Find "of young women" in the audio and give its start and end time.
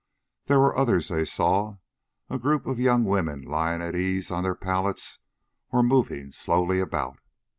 2.65-3.43